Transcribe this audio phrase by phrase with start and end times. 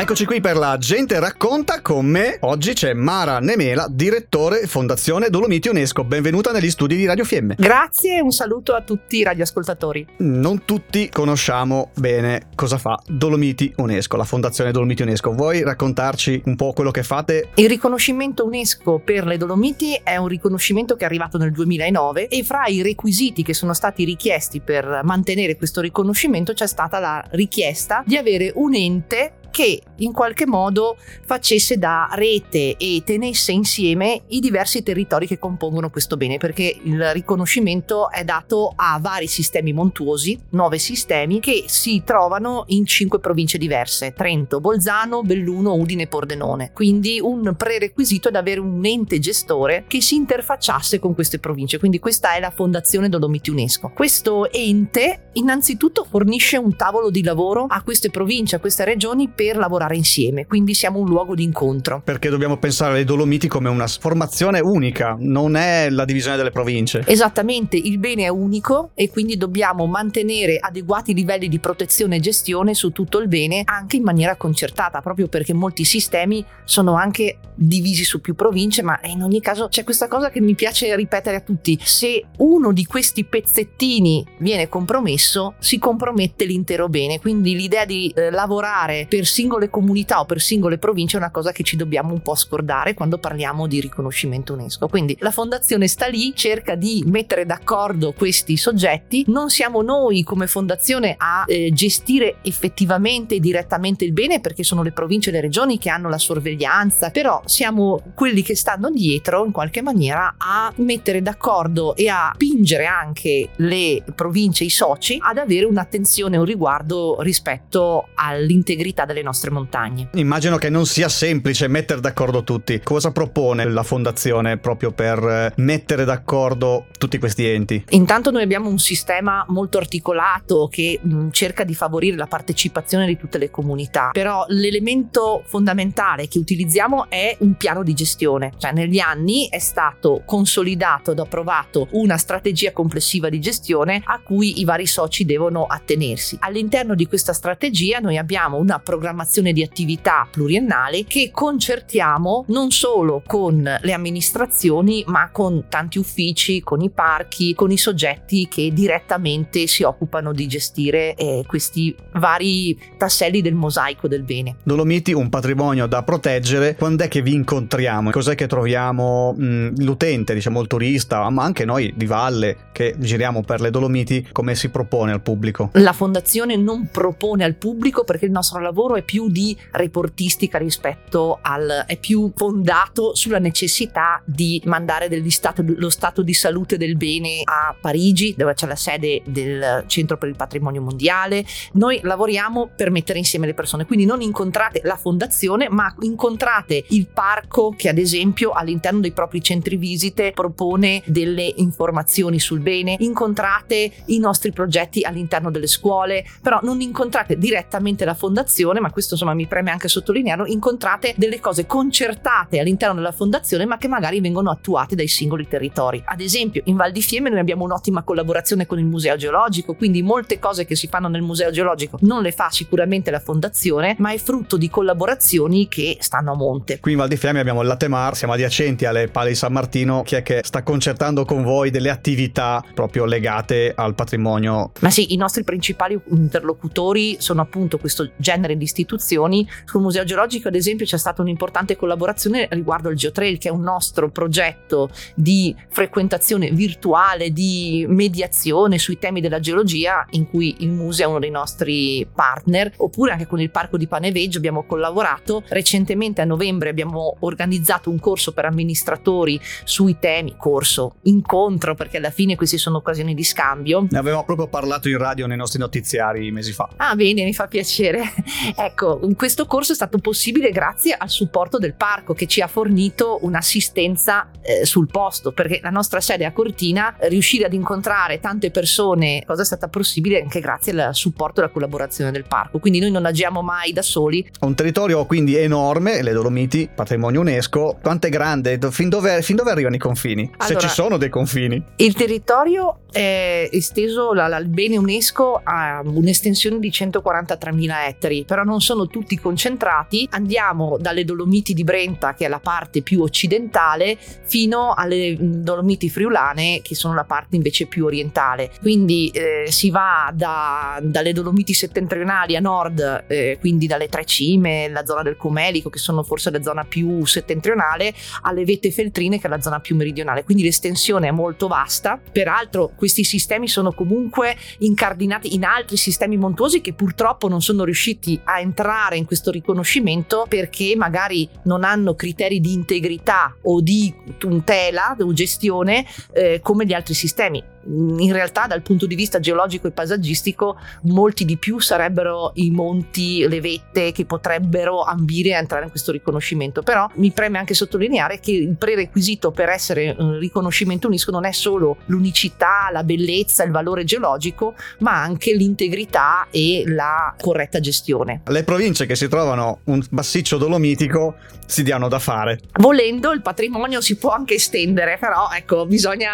[0.00, 2.36] Eccoci qui per la gente racconta con me.
[2.42, 6.04] Oggi c'è Mara Nemela, direttore Fondazione Dolomiti UNESCO.
[6.04, 7.56] Benvenuta negli studi di Radio Fiemme.
[7.58, 10.06] Grazie e un saluto a tutti i radioascoltatori.
[10.18, 15.32] Non tutti conosciamo bene cosa fa Dolomiti UNESCO, la Fondazione Dolomiti UNESCO.
[15.32, 17.48] Vuoi raccontarci un po' quello che fate?
[17.54, 22.44] Il riconoscimento UNESCO per le Dolomiti è un riconoscimento che è arrivato nel 2009 e
[22.44, 28.04] fra i requisiti che sono stati richiesti per mantenere questo riconoscimento c'è stata la richiesta
[28.06, 34.40] di avere un ente che in qualche modo facesse da rete e tenesse insieme i
[34.40, 40.38] diversi territori che compongono questo bene, perché il riconoscimento è dato a vari sistemi montuosi,
[40.50, 46.70] nove sistemi, che si trovano in cinque province diverse, Trento, Bolzano, Belluno, Udine e Pordenone.
[46.72, 51.78] Quindi un prerequisito è ad avere un ente gestore che si interfacciasse con queste province,
[51.78, 53.90] quindi questa è la Fondazione Dolomiti UNESCO.
[53.94, 59.56] Questo ente innanzitutto fornisce un tavolo di lavoro a queste province, a queste regioni per
[59.56, 62.02] lavorare insieme, quindi siamo un luogo di incontro.
[62.04, 67.04] Perché dobbiamo pensare alle Dolomiti come una formazione unica, non è la divisione delle province.
[67.06, 72.74] Esattamente, il bene è unico e quindi dobbiamo mantenere adeguati livelli di protezione e gestione
[72.74, 78.02] su tutto il bene anche in maniera concertata, proprio perché molti sistemi sono anche divisi
[78.02, 81.40] su più province, ma in ogni caso c'è questa cosa che mi piace ripetere a
[81.40, 88.12] tutti, se uno di questi pezzettini viene compromesso, si compromette l'intero bene, quindi l'idea di
[88.16, 92.12] eh, lavorare per singole comunità o per singole province è una cosa che ci dobbiamo
[92.12, 94.88] un po' scordare quando parliamo di riconoscimento UNESCO.
[94.88, 100.46] Quindi la fondazione sta lì, cerca di mettere d'accordo questi soggetti, non siamo noi come
[100.46, 105.40] fondazione a eh, gestire effettivamente e direttamente il bene perché sono le province e le
[105.40, 110.72] regioni che hanno la sorveglianza, però siamo quelli che stanno dietro in qualche maniera a
[110.76, 117.20] mettere d'accordo e a spingere anche le province, i soci ad avere un'attenzione, un riguardo
[117.20, 120.08] rispetto all'integrità delle nostre montagne.
[120.14, 122.80] Immagino che non sia semplice mettere d'accordo tutti.
[122.82, 127.84] Cosa propone la fondazione proprio per eh, mettere d'accordo tutti questi enti?
[127.90, 133.06] Intanto noi abbiamo un sistema molto articolato che mh, mm, cerca di favorire la partecipazione
[133.06, 138.72] di tutte le comunità, però l'elemento fondamentale che utilizziamo è un piano di gestione, cioè
[138.72, 144.64] negli anni è stato consolidato ed approvato una strategia complessiva di gestione a cui i
[144.64, 146.36] vari soci devono attenersi.
[146.40, 152.70] All'interno di questa strategia noi abbiamo una programmazione programmazione di attività pluriennali che concertiamo non
[152.70, 158.70] solo con le amministrazioni ma con tanti uffici, con i parchi, con i soggetti che
[158.72, 164.56] direttamente si occupano di gestire eh, questi vari tasselli del mosaico del bene.
[164.62, 168.10] Dolomiti, un patrimonio da proteggere, quando è che vi incontriamo?
[168.10, 173.42] Cos'è che troviamo mh, l'utente, diciamo il turista, ma anche noi di valle che giriamo
[173.42, 175.70] per le Dolomiti, come si propone al pubblico?
[175.74, 181.38] La fondazione non propone al pubblico perché il nostro lavoro è più di reportistica rispetto
[181.42, 187.40] al è più fondato sulla necessità di mandare stato, lo stato di salute del bene
[187.44, 191.44] a Parigi, dove c'è la sede del Centro per il Patrimonio Mondiale.
[191.72, 197.06] Noi lavoriamo per mettere insieme le persone, quindi non incontrate la fondazione, ma incontrate il
[197.06, 203.90] parco che ad esempio all'interno dei propri centri visite propone delle informazioni sul bene, incontrate
[204.06, 209.34] i nostri progetti all'interno delle scuole, però non incontrate direttamente la fondazione, ma questo insomma
[209.34, 214.50] mi preme anche sottolinearlo, incontrate delle cose concertate all'interno della fondazione ma che magari vengono
[214.50, 216.02] attuate dai singoli territori.
[216.04, 220.02] Ad esempio in Val di Fiemme noi abbiamo un'ottima collaborazione con il Museo Geologico, quindi
[220.02, 224.12] molte cose che si fanno nel Museo Geologico non le fa sicuramente la fondazione, ma
[224.12, 226.80] è frutto di collaborazioni che stanno a monte.
[226.80, 229.52] Qui in Val di Fiemme abbiamo il Latte Mar, siamo adiacenti alle Pale di San
[229.52, 234.72] Martino, chi è che sta concertando con voi delle attività proprio legate al patrimonio?
[234.80, 239.48] Ma sì, i nostri principali interlocutori sono appunto questo genere di istituzioni istituzioni.
[239.64, 243.62] Sul Museo Geologico, ad esempio, c'è stata un'importante collaborazione riguardo al Geotrail, che è un
[243.62, 251.06] nostro progetto di frequentazione virtuale, di mediazione sui temi della geologia, in cui il museo
[251.06, 255.42] è uno dei nostri partner, oppure anche con il Parco di Paneveggio abbiamo collaborato.
[255.48, 262.10] Recentemente a novembre abbiamo organizzato un corso per amministratori sui temi, corso, incontro, perché alla
[262.10, 263.86] fine queste sono occasioni di scambio.
[263.88, 266.68] Ne avevamo proprio parlato in radio nei nostri notiziari mesi fa.
[266.76, 268.02] Ah, bene, mi fa piacere.
[268.68, 273.18] Ecco, questo corso è stato possibile grazie al supporto del parco che ci ha fornito
[273.22, 279.22] un'assistenza eh, sul posto, perché la nostra sede a Cortina, riuscire ad incontrare tante persone,
[279.26, 282.58] cosa è stata possibile anche grazie al supporto e alla collaborazione del parco.
[282.58, 284.28] Quindi noi non agiamo mai da soli.
[284.40, 287.78] Un territorio quindi enorme, le Dolomiti, patrimonio UNESCO.
[287.80, 288.58] Quanto è grande?
[288.70, 290.30] Fin dove, fin dove arrivano i confini?
[290.36, 291.64] Allora, Se ci sono dei confini.
[291.76, 298.44] Il territorio è esteso, la, la, il bene UNESCO ha un'estensione di 143.000 ettari, però
[298.44, 300.08] non sono tutti concentrati.
[300.10, 306.60] Andiamo dalle Dolomiti di Brenta, che è la parte più occidentale, fino alle Dolomiti friulane,
[306.62, 308.50] che sono la parte invece più orientale.
[308.60, 314.68] Quindi eh, si va da, dalle Dolomiti settentrionali a nord, eh, quindi dalle Tre Cime,
[314.68, 317.92] la zona del Comelico, che sono forse la zona più settentrionale,
[318.22, 320.24] alle Vette Feltrine, che è la zona più meridionale.
[320.24, 322.00] Quindi l'estensione è molto vasta.
[322.10, 328.18] Peraltro, questi sistemi sono comunque incardinati in altri sistemi montuosi che purtroppo non sono riusciti
[328.22, 334.96] a entrare in questo riconoscimento perché magari non hanno criteri di integrità o di tutela
[334.98, 337.42] o gestione eh, come gli altri sistemi.
[337.70, 343.26] In realtà dal punto di vista geologico e paesaggistico molti di più sarebbero i monti,
[343.28, 348.20] le vette che potrebbero ambire a entrare in questo riconoscimento, però mi preme anche sottolineare
[348.20, 353.50] che il prerequisito per essere un riconoscimento UNESCO non è solo l'unicità, la bellezza, il
[353.50, 358.22] valore geologico, ma anche l'integrità e la corretta gestione.
[358.26, 361.16] Le province che si trovano un massiccio dolomitico
[361.48, 362.40] si diano da fare.
[362.60, 366.12] Volendo il patrimonio si può anche estendere, però ecco, bisogna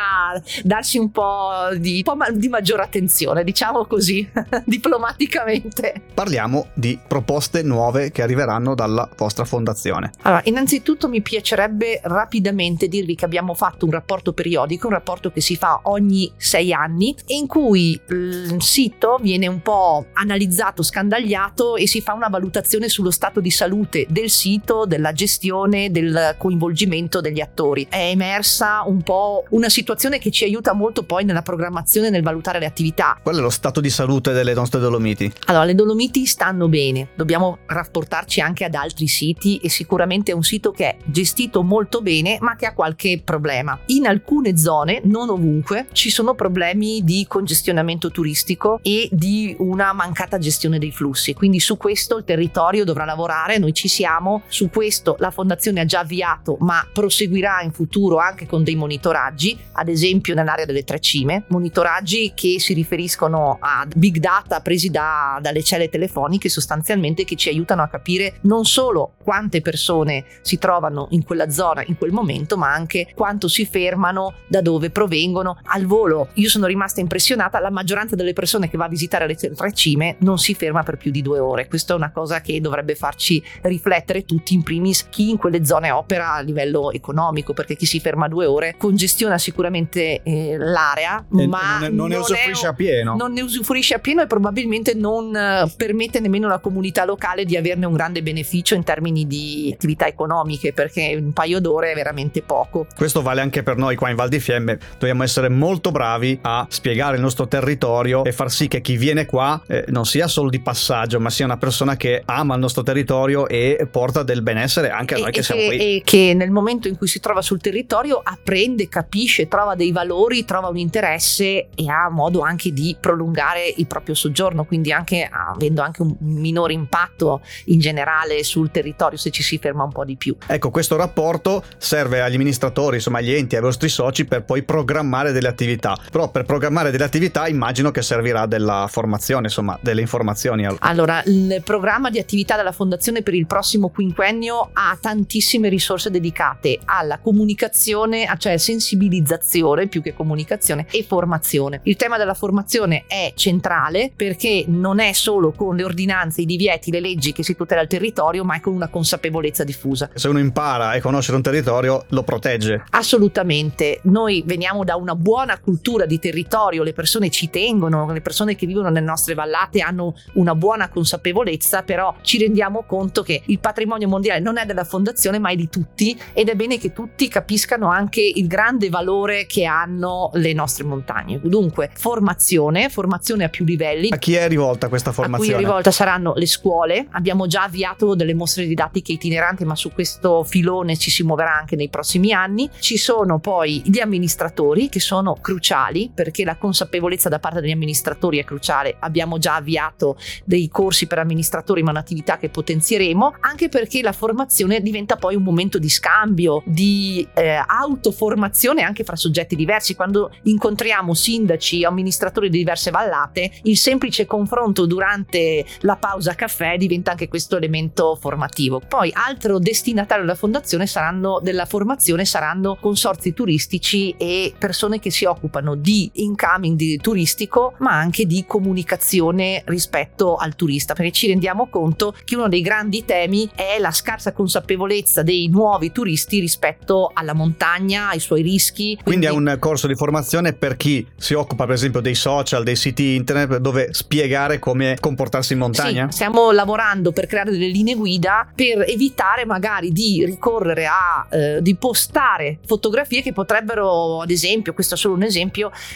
[0.62, 4.27] darsi un po' di, un po' di maggiore attenzione, diciamo così,
[4.65, 6.03] diplomaticamente.
[6.15, 10.12] Parliamo di proposte nuove che arriveranno dalla vostra fondazione.
[10.23, 15.41] Allora, innanzitutto mi piacerebbe rapidamente dirvi che abbiamo fatto un rapporto periodico, un rapporto che
[15.41, 21.87] si fa ogni sei anni, in cui il sito viene un po' analizzato, scandagliato e
[21.88, 27.41] si fa una valutazione sullo stato di salute del sito, della gestione, del coinvolgimento degli
[27.41, 27.87] attori.
[27.88, 32.58] È emersa un po' una situazione che ci aiuta molto poi nella programmazione nel valutare
[32.58, 33.19] le attività.
[33.23, 35.32] Qual è lo stato di salute delle nostre Dolomiti?
[35.46, 40.43] Allora, le Dolomiti stanno bene, dobbiamo rapportarci anche ad altri siti e sicuramente è un
[40.43, 43.79] sito che è gestito molto bene ma che ha qualche problema.
[43.87, 50.78] In alcune zone, non ovunque, ci problemi di congestionamento turistico e di una mancata gestione
[50.78, 55.31] dei flussi, quindi su questo il territorio dovrà lavorare, noi ci siamo, su questo la
[55.31, 60.64] fondazione ha già avviato ma proseguirà in futuro anche con dei monitoraggi, ad esempio nell'area
[60.64, 66.48] delle tre cime, monitoraggi che si riferiscono a big data presi da, dalle celle telefoniche
[66.48, 71.82] sostanzialmente che ci aiutano a capire non solo quante persone si trovano in quella zona
[71.86, 75.58] in quel momento, ma anche quanto si fermano, da dove provengono.
[75.64, 76.24] Al volo.
[76.35, 80.17] Io sono rimasta impressionata, la maggioranza delle persone che va a visitare le tre cime
[80.21, 81.69] non si ferma per più di due ore.
[81.69, 85.91] Questa è una cosa che dovrebbe farci riflettere tutti, in primis chi in quelle zone
[85.91, 91.25] opera a livello economico, perché chi si ferma due ore congestiona sicuramente eh, l'area area,
[91.37, 93.17] e ma non, non ne usufruisce a pieno.
[93.17, 97.56] Non ne usufruisce a pieno e probabilmente non eh, permette nemmeno alla comunità locale di
[97.56, 102.43] averne un grande beneficio in termini di attività economiche, perché un paio d'ore è veramente
[102.43, 102.87] poco.
[102.97, 104.79] Questo vale anche per noi qua in Val di Fiemme.
[104.99, 109.26] Dobbiamo essere molto bravi a spiegare il nostro territorio e far sì che chi viene
[109.26, 112.82] qua eh, non sia solo di passaggio, ma sia una persona che ama il nostro
[112.82, 115.78] territorio e porta del benessere anche a noi e, che siamo che, qui.
[115.78, 120.44] E che nel momento in cui si trova sul territorio apprende, capisce, trova dei valori,
[120.44, 125.82] trova un interesse e ha modo anche di prolungare il proprio soggiorno, quindi anche avendo
[125.82, 130.17] anche un minore impatto in generale sul territorio se ci si ferma un po' di
[130.17, 130.37] più.
[130.46, 135.32] Ecco, questo rapporto serve agli amministratori, insomma agli enti, ai vostri soci per poi programmare
[135.32, 135.96] delle attività.
[136.11, 140.67] Però per programmare delle attività immagino che servirà della formazione, insomma, delle informazioni.
[140.81, 146.81] Allora, il programma di attività della Fondazione per il prossimo quinquennio ha tantissime risorse dedicate
[146.84, 151.81] alla comunicazione, cioè sensibilizzazione più che comunicazione e formazione.
[151.84, 156.91] Il tema della formazione è centrale perché non è solo con le ordinanze, i divieti,
[156.91, 160.11] le leggi che si tutela il territorio, ma è con una consapevolezza diffusa.
[160.15, 162.84] Se uno impara a conoscere un territorio, lo protegge.
[162.91, 164.01] Assolutamente.
[164.03, 168.67] Noi veniamo da una buona cultura di territorio, le persone ci tengono, le persone che
[168.67, 174.08] vivono nelle nostre vallate hanno una buona consapevolezza, però ci rendiamo conto che il patrimonio
[174.08, 177.89] mondiale non è della fondazione, ma è di tutti ed è bene che tutti capiscano
[177.89, 181.41] anche il grande valore che hanno le nostre nostre montagne.
[181.43, 184.08] Dunque, formazione, formazione a più livelli.
[184.10, 185.53] A chi è rivolta questa formazione?
[185.53, 187.06] A cui è rivolta saranno le scuole.
[187.10, 191.77] Abbiamo già avviato delle mostre didattiche itineranti, ma su questo filone ci si muoverà anche
[191.77, 192.69] nei prossimi anni.
[192.79, 195.72] Ci sono poi gli amministratori che sono cruciali
[196.14, 198.96] perché la consapevolezza da parte degli amministratori è cruciale.
[199.00, 204.81] Abbiamo già avviato dei corsi per amministratori, ma un'attività che potenzieremo, anche perché la formazione
[204.81, 209.94] diventa poi un momento di scambio, di eh, autoformazione anche fra soggetti diversi.
[209.94, 216.76] Quando incontriamo sindaci o amministratori di diverse vallate, il semplice confronto durante la pausa caffè
[216.76, 218.81] diventa anche questo elemento formativo.
[218.86, 225.24] Poi altro destinatario della fondazione saranno, della formazione saranno consorzi turistici e persone che si
[225.24, 231.69] occupano di incoming di turistico, ma anche di comunicazione rispetto al turista, perché ci rendiamo
[231.69, 237.33] conto che uno dei grandi temi è la scarsa consapevolezza dei nuovi turisti rispetto alla
[237.33, 238.99] montagna, ai suoi rischi.
[239.03, 242.63] Quindi, quindi è un corso di formazione per chi si occupa per esempio dei social,
[242.63, 246.06] dei siti internet, dove spiegare come comportarsi in montagna?
[246.09, 251.63] Sì, stiamo lavorando per creare delle linee guida per evitare magari di ricorrere a eh,
[251.63, 255.54] di postare fotografie che potrebbero, ad esempio, questo è solo un esempio,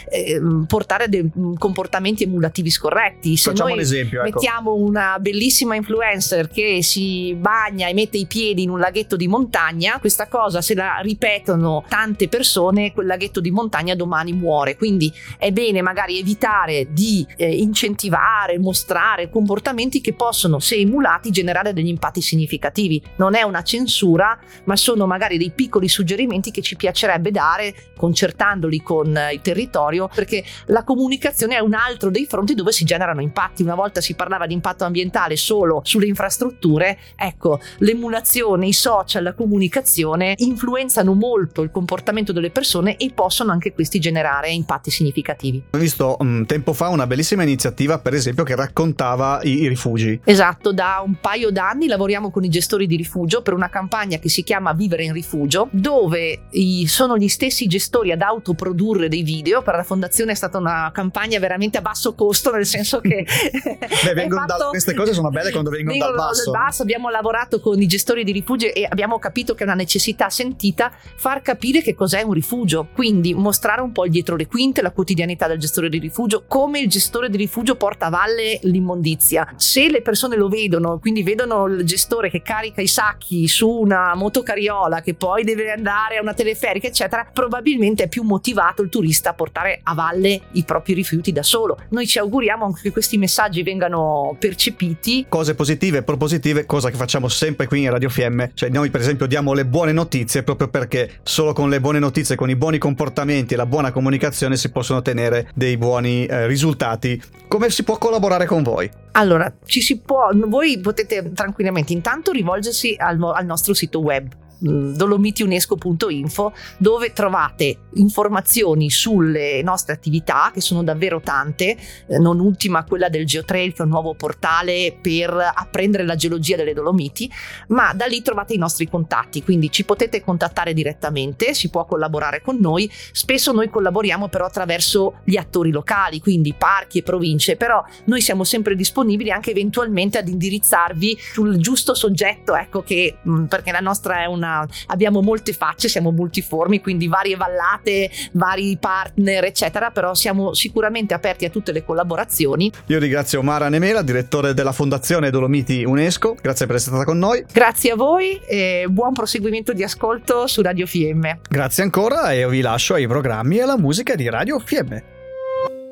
[0.09, 3.35] eh, portare dei comportamenti emulativi scorretti.
[3.37, 4.29] Se Facciamo un esempio, ecco.
[4.31, 9.27] mettiamo una bellissima influencer che si bagna e mette i piedi in un laghetto di
[9.27, 14.75] montagna, questa cosa se la ripetono tante persone, quel laghetto di montagna domani muore.
[14.75, 21.73] Quindi è bene magari evitare di eh, incentivare, mostrare comportamenti che possono, se emulati, generare
[21.73, 23.01] degli impatti significativi.
[23.17, 28.81] Non è una censura, ma sono magari dei piccoli suggerimenti che ci piacerebbe dare concertandoli
[28.81, 33.21] con eh, il territorio, perché la comunicazione è un altro dei fronti dove si generano
[33.21, 33.63] impatti.
[33.63, 39.33] Una volta si parlava di impatto ambientale solo sulle infrastrutture, ecco, l'emulazione, i social, la
[39.33, 45.63] comunicazione influenzano molto il comportamento delle persone e possono anche questi generare impatti significativi.
[45.71, 50.21] Ho visto um, tempo fa una bellissima iniziativa, per esempio, che raccontava i, i rifugi.
[50.23, 54.29] Esatto, da un paio d'anni lavoriamo con i gestori di rifugio per una campagna che
[54.29, 59.37] si chiama Vivere in rifugio, dove i, sono gli stessi gestori ad autoprodurre dei video.
[59.41, 63.25] Per la fondazione è stata una campagna veramente a basso costo, nel senso che
[64.13, 64.57] Beh, fatto...
[64.57, 66.51] da, queste cose sono belle quando vengono, vengono dal basso.
[66.51, 66.81] dal basso.
[66.81, 70.91] Abbiamo lavorato con i gestori di rifugio e abbiamo capito che è una necessità sentita
[71.15, 72.87] far capire che cos'è un rifugio.
[72.93, 76.79] Quindi mostrare un po' il dietro le quinte, la quotidianità del gestore di rifugio, come
[76.79, 79.53] il gestore di rifugio porta a valle l'immondizia.
[79.55, 84.13] Se le persone lo vedono, quindi vedono il gestore che carica i sacchi su una
[84.15, 89.28] motocariola che poi deve andare a una teleferica, eccetera, probabilmente è più motivato il turista
[89.29, 91.77] a portare a valle i propri rifiuti da solo.
[91.89, 95.25] Noi ci auguriamo che questi messaggi vengano percepiti.
[95.29, 98.45] Cose positive e propositive, cosa che facciamo sempre qui in Radio FM.
[98.53, 102.35] Cioè, noi, per esempio, diamo le buone notizie proprio perché solo con le buone notizie,
[102.35, 107.21] con i buoni comportamenti e la buona comunicazione si possono ottenere dei buoni eh, risultati.
[107.47, 108.89] Come si può collaborare con voi?
[109.13, 116.53] Allora, ci si può, voi potete tranquillamente intanto rivolgersi al, al nostro sito web dolomitiunesco.info
[116.77, 123.25] dove trovate informazioni sulle nostre attività che sono davvero tante, eh, non ultima quella del
[123.25, 127.31] Geotrail che è un nuovo portale per apprendere la geologia delle Dolomiti,
[127.67, 132.41] ma da lì trovate i nostri contatti, quindi ci potete contattare direttamente, si può collaborare
[132.41, 137.83] con noi, spesso noi collaboriamo però attraverso gli attori locali, quindi parchi e province, però
[138.05, 143.79] noi siamo sempre disponibili anche eventualmente ad indirizzarvi sul giusto soggetto, ecco che perché la
[143.79, 149.91] nostra è una una, abbiamo molte facce, siamo multiformi, quindi varie vallate, vari partner, eccetera,
[149.91, 152.71] però siamo sicuramente aperti a tutte le collaborazioni.
[152.87, 157.45] Io ringrazio Mara Nemela, direttore della Fondazione Dolomiti UNESCO, grazie per essere stata con noi.
[157.51, 161.41] Grazie a voi e buon proseguimento di ascolto su Radio Fiemme.
[161.47, 165.17] Grazie ancora e vi lascio ai programmi e alla musica di Radio Fiemme.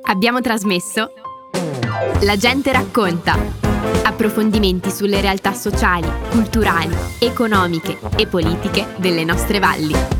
[0.09, 1.11] Abbiamo trasmesso
[2.21, 3.66] La gente racconta
[4.03, 10.16] Approfondimenti sulle realtà sociali, culturali, economiche e politiche delle nostre valli.